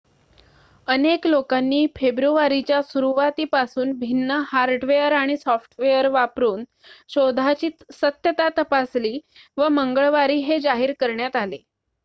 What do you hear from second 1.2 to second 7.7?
लोकांनी फेब्रुवारीच्या सुरुवातीपासून भिन्न हार्डवेअर आणि सॉफ्टवेअर वापरून शोधाची